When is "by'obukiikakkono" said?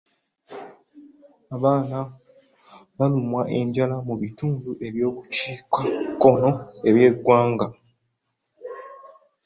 4.93-6.49